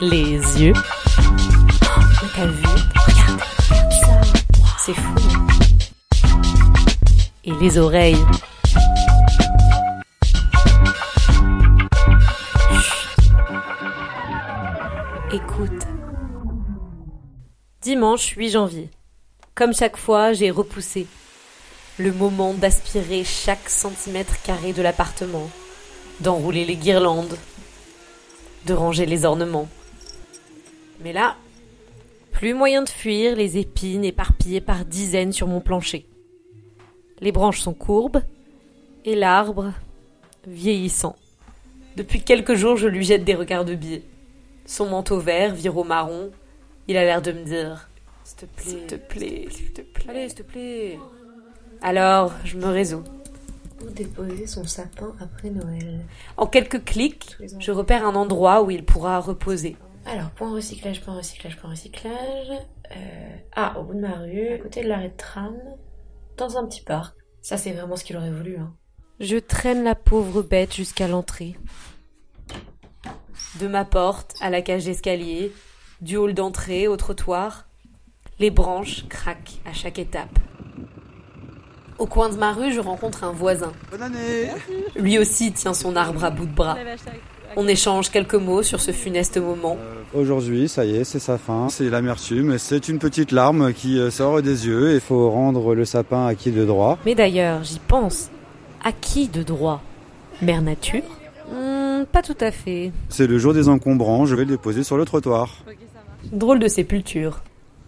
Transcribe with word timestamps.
Les 0.00 0.60
yeux. 0.60 0.72
Oh, 1.82 2.26
t'as 2.34 2.46
vu 2.46 2.66
regarde 3.06 3.40
ça. 3.90 4.20
C'est 4.78 4.94
fou. 4.94 5.14
Et 7.44 7.52
les 7.52 7.78
oreilles. 7.78 8.24
Écoute. 15.32 15.70
Dimanche 17.80 18.34
8 18.36 18.50
janvier. 18.50 18.90
Comme 19.54 19.74
chaque 19.74 19.96
fois, 19.96 20.32
j'ai 20.32 20.50
repoussé 20.50 21.06
le 21.98 22.12
moment 22.12 22.54
d'aspirer 22.54 23.24
chaque 23.24 23.68
centimètre 23.68 24.42
carré 24.42 24.72
de 24.72 24.82
l'appartement, 24.82 25.48
d'enrouler 26.20 26.64
les 26.64 26.76
guirlandes, 26.76 27.36
de 28.66 28.74
ranger 28.74 29.06
les 29.06 29.24
ornements. 29.24 29.68
Mais 31.02 31.12
là, 31.12 31.36
plus 32.32 32.54
moyen 32.54 32.82
de 32.82 32.88
fuir 32.88 33.36
les 33.36 33.58
épines 33.58 34.04
éparpillées 34.04 34.60
par 34.60 34.84
dizaines 34.84 35.32
sur 35.32 35.46
mon 35.46 35.60
plancher. 35.60 36.06
Les 37.20 37.32
branches 37.32 37.60
sont 37.60 37.74
courbes 37.74 38.22
et 39.04 39.14
l'arbre 39.14 39.72
vieillissant. 40.46 41.16
Depuis 41.96 42.22
quelques 42.22 42.54
jours, 42.54 42.76
je 42.76 42.88
lui 42.88 43.04
jette 43.04 43.24
des 43.24 43.34
regards 43.34 43.64
de 43.64 43.74
biais. 43.74 44.02
Son 44.66 44.86
manteau 44.86 45.20
vert 45.20 45.54
vire 45.54 45.76
au 45.76 45.84
marron. 45.84 46.30
Il 46.88 46.96
a 46.96 47.04
l'air 47.04 47.22
de 47.22 47.32
me 47.32 47.44
dire 47.44 47.88
S'il 48.24 48.36
te 48.36 48.46
plaît, 48.46 48.70
s'il 48.70 48.86
te 48.86 48.94
plaît, 48.96 49.48
s'il 49.50 49.72
te 49.72 49.80
plaît. 49.82 50.06
Allez, 50.08 50.28
s'il 50.28 50.38
te 50.38 50.42
plaît. 50.42 50.98
Alors, 51.82 52.32
je 52.44 52.56
me 52.56 52.66
résous. 52.66 53.04
Où 53.84 53.90
déposer 53.90 54.46
son 54.46 54.64
sapin 54.64 55.14
après 55.20 55.50
Noël 55.50 56.00
En 56.36 56.46
quelques 56.46 56.84
clics, 56.84 57.36
je 57.58 57.72
repère 57.72 58.06
un 58.06 58.14
endroit 58.14 58.62
où 58.62 58.70
il 58.70 58.84
pourra 58.84 59.20
reposer. 59.20 59.76
Alors, 60.06 60.30
point 60.30 60.52
recyclage, 60.52 61.00
point 61.00 61.16
recyclage, 61.16 61.56
point 61.56 61.70
recyclage. 61.70 62.50
Euh, 62.96 63.36
ah, 63.56 63.78
au 63.78 63.84
bout 63.84 63.94
de 63.94 64.00
ma 64.00 64.18
rue, 64.18 64.48
à 64.48 64.58
côté 64.58 64.82
de 64.82 64.88
l'arrêt 64.88 65.08
de 65.08 65.16
tram, 65.16 65.56
dans 66.36 66.56
un 66.58 66.66
petit 66.66 66.82
parc. 66.82 67.16
Ça, 67.40 67.56
c'est 67.56 67.72
vraiment 67.72 67.96
ce 67.96 68.04
qu'il 68.04 68.16
aurait 68.16 68.30
voulu. 68.30 68.56
Hein. 68.58 68.74
Je 69.20 69.36
traîne 69.36 69.84
la 69.84 69.94
pauvre 69.94 70.42
bête 70.42 70.74
jusqu'à 70.74 71.08
l'entrée. 71.08 71.56
De 73.60 73.68
ma 73.68 73.84
porte 73.84 74.34
à 74.40 74.50
la 74.50 74.62
cage 74.62 74.84
d'escalier, 74.84 75.52
du 76.00 76.16
hall 76.16 76.34
d'entrée 76.34 76.88
au 76.88 76.96
trottoir, 76.96 77.68
les 78.38 78.50
branches 78.50 79.06
craquent 79.08 79.60
à 79.64 79.72
chaque 79.72 79.98
étape. 79.98 80.38
Au 81.98 82.06
coin 82.06 82.28
de 82.28 82.36
ma 82.36 82.52
rue, 82.52 82.72
je 82.72 82.80
rencontre 82.80 83.24
un 83.24 83.32
voisin. 83.32 83.72
Bonne 83.90 84.02
année 84.02 84.48
Lui 84.96 85.18
aussi 85.18 85.52
tient 85.52 85.74
son 85.74 85.94
arbre 85.96 86.24
à 86.24 86.30
bout 86.30 86.46
de 86.46 86.52
bras. 86.54 86.76
On 87.56 87.68
échange 87.68 88.10
quelques 88.10 88.34
mots 88.34 88.64
sur 88.64 88.80
ce 88.80 88.90
funeste 88.90 89.36
moment. 89.36 89.76
Aujourd'hui, 90.12 90.68
ça 90.68 90.84
y 90.84 90.96
est, 90.96 91.04
c'est 91.04 91.20
sa 91.20 91.38
fin. 91.38 91.68
C'est 91.68 91.88
l'amertume. 91.88 92.58
C'est 92.58 92.88
une 92.88 92.98
petite 92.98 93.30
larme 93.30 93.72
qui 93.72 93.98
euh, 93.98 94.10
sort 94.10 94.42
des 94.42 94.66
yeux. 94.66 94.94
Il 94.94 95.00
faut 95.00 95.30
rendre 95.30 95.74
le 95.74 95.84
sapin 95.84 96.26
à 96.26 96.34
qui 96.34 96.50
de 96.50 96.64
droit. 96.64 96.98
Mais 97.06 97.14
d'ailleurs, 97.14 97.62
j'y 97.62 97.78
pense. 97.78 98.30
À 98.84 98.90
qui 98.90 99.28
de 99.28 99.42
droit? 99.44 99.80
Mère 100.42 100.62
Nature? 100.62 101.02
Hmm, 101.52 102.04
Pas 102.10 102.22
tout 102.22 102.36
à 102.40 102.50
fait. 102.50 102.90
C'est 103.08 103.28
le 103.28 103.38
jour 103.38 103.54
des 103.54 103.68
encombrants. 103.68 104.26
Je 104.26 104.34
vais 104.34 104.44
le 104.44 104.50
déposer 104.50 104.82
sur 104.82 104.96
le 104.96 105.04
trottoir. 105.04 105.58
Drôle 106.32 106.58
de 106.58 106.66
sépulture. 106.68 107.42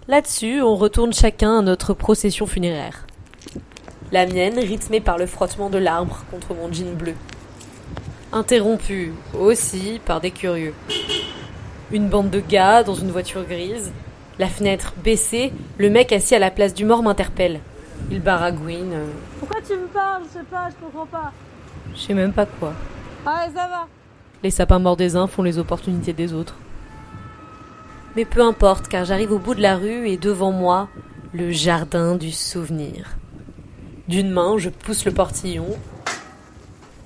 Là-dessus, 0.08 0.62
on 0.62 0.76
retourne 0.76 1.12
chacun 1.12 1.58
à 1.58 1.62
notre 1.62 1.92
procession 1.92 2.46
funéraire. 2.46 3.05
La 4.16 4.24
mienne 4.24 4.58
rythmée 4.58 5.02
par 5.02 5.18
le 5.18 5.26
frottement 5.26 5.68
de 5.68 5.76
l'arbre 5.76 6.24
contre 6.30 6.54
mon 6.54 6.72
jean 6.72 6.94
bleu. 6.96 7.12
Interrompue 8.32 9.12
aussi 9.38 10.00
par 10.06 10.22
des 10.22 10.30
curieux. 10.30 10.72
Une 11.92 12.08
bande 12.08 12.30
de 12.30 12.40
gars 12.40 12.82
dans 12.82 12.94
une 12.94 13.10
voiture 13.10 13.44
grise. 13.44 13.92
La 14.38 14.46
fenêtre 14.48 14.94
baissée, 15.04 15.52
le 15.76 15.90
mec 15.90 16.14
assis 16.14 16.34
à 16.34 16.38
la 16.38 16.50
place 16.50 16.72
du 16.72 16.86
mort 16.86 17.02
m'interpelle. 17.02 17.60
Il 18.10 18.22
baragouine. 18.22 18.94
euh, 18.94 19.06
Pourquoi 19.38 19.60
tu 19.60 19.74
me 19.74 19.86
parles? 19.88 20.22
Je 20.32 20.38
sais 20.38 20.44
pas, 20.50 20.70
je 20.70 20.82
comprends 20.82 21.04
pas. 21.04 21.30
je 21.94 22.00
sais 22.00 22.14
même 22.14 22.32
pas 22.32 22.46
quoi. 22.46 22.72
Ah, 23.26 23.44
ça 23.54 23.68
va. 23.68 23.86
Les 24.42 24.50
sapins 24.50 24.78
morts 24.78 24.96
des 24.96 25.16
uns 25.16 25.26
font 25.26 25.42
les 25.42 25.58
opportunités 25.58 26.14
des 26.14 26.32
autres. 26.32 26.54
Mais 28.16 28.24
peu 28.24 28.40
importe, 28.40 28.88
car 28.88 29.04
j'arrive 29.04 29.32
au 29.32 29.38
bout 29.38 29.54
de 29.54 29.60
la 29.60 29.76
rue 29.76 30.08
et 30.08 30.16
devant 30.16 30.52
moi, 30.52 30.88
le 31.34 31.50
jardin 31.50 32.14
du 32.16 32.32
souvenir. 32.32 33.18
D'une 34.08 34.30
main, 34.30 34.56
je 34.56 34.70
pousse 34.70 35.04
le 35.04 35.10
portillon, 35.10 35.66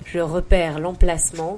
je 0.05 0.19
repère 0.19 0.79
l'emplacement. 0.79 1.57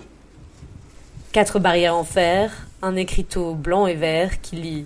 Quatre 1.34 1.60
barrières 1.60 1.98
en 1.98 2.06
fer, 2.06 2.68
un 2.82 2.96
écriteau 2.96 3.54
blanc 3.54 3.86
et 3.88 3.96
vert 3.96 4.40
qui 4.42 4.56
lit 4.56 4.86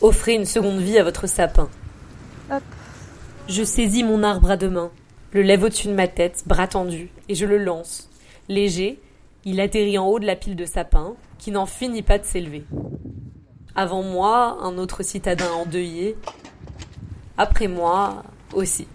Offrez 0.00 0.34
une 0.34 0.46
seconde 0.46 0.80
vie 0.80 0.98
à 0.98 1.04
votre 1.04 1.28
sapin. 1.28 1.68
Hop. 2.50 2.62
Je 3.48 3.62
saisis 3.62 4.02
mon 4.02 4.24
arbre 4.24 4.50
à 4.50 4.56
deux 4.56 4.70
mains, 4.70 4.90
le 5.30 5.42
lève 5.42 5.62
au-dessus 5.62 5.86
de 5.86 5.92
ma 5.92 6.08
tête, 6.08 6.42
bras 6.46 6.66
tendu, 6.66 7.10
et 7.28 7.36
je 7.36 7.46
le 7.46 7.58
lance. 7.58 8.08
Léger, 8.48 8.98
il 9.44 9.60
atterrit 9.60 9.98
en 9.98 10.08
haut 10.08 10.18
de 10.18 10.26
la 10.26 10.34
pile 10.34 10.56
de 10.56 10.66
sapins, 10.66 11.14
qui 11.38 11.52
n'en 11.52 11.66
finit 11.66 12.02
pas 12.02 12.18
de 12.18 12.24
s'élever. 12.24 12.64
Avant 13.76 14.02
moi, 14.02 14.58
un 14.62 14.78
autre 14.78 15.04
citadin 15.04 15.50
endeuillé. 15.52 16.16
Après 17.38 17.68
moi, 17.68 18.24
aussi. 18.52 18.88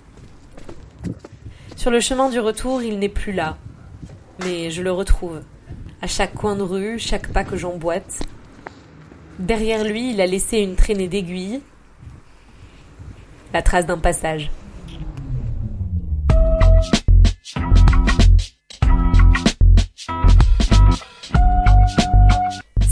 Sur 1.77 1.91
le 1.91 1.99
chemin 1.99 2.29
du 2.29 2.39
retour, 2.39 2.81
il 2.81 2.97
n'est 2.97 3.07
plus 3.07 3.31
là. 3.31 3.55
Mais 4.43 4.71
je 4.71 4.81
le 4.81 4.91
retrouve. 4.91 5.43
À 6.01 6.07
chaque 6.07 6.33
coin 6.33 6.55
de 6.55 6.63
rue, 6.63 6.97
chaque 6.97 7.27
pas 7.31 7.43
que 7.43 7.55
j'emboîte. 7.55 8.19
Derrière 9.38 9.83
lui, 9.83 10.09
il 10.09 10.19
a 10.19 10.25
laissé 10.25 10.57
une 10.57 10.75
traînée 10.75 11.07
d'aiguilles. 11.07 11.61
La 13.53 13.61
trace 13.61 13.85
d'un 13.85 13.99
passage. 13.99 14.49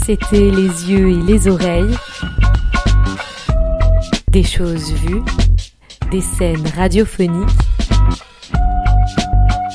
C'était 0.04 0.50
les 0.52 0.90
yeux 0.90 1.10
et 1.10 1.22
les 1.22 1.48
oreilles. 1.48 1.96
Des 4.28 4.44
choses 4.44 4.92
vues, 4.92 5.22
des 6.12 6.20
scènes 6.20 6.68
radiophoniques, 6.76 7.48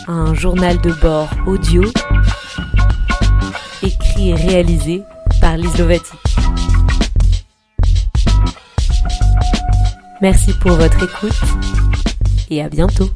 un 0.08 0.34
journal 0.34 0.80
de 0.82 0.92
bord 0.94 1.30
audio, 1.48 1.84
écrit 3.84 4.30
et 4.30 4.36
réalisé 4.36 5.04
par 5.40 5.58
Lise 5.58 5.78
Lovati. 5.78 6.12
Merci 10.22 10.54
pour 10.54 10.72
votre 10.72 11.04
écoute 11.04 11.40
et 12.50 12.62
à 12.62 12.70
bientôt. 12.70 13.10